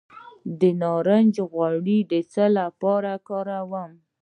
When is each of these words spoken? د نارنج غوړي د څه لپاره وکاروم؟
د 0.59 0.61
نارنج 0.81 1.33
غوړي 1.51 1.99
د 2.11 2.13
څه 2.31 2.45
لپاره 2.57 3.11
وکاروم؟ 3.19 3.91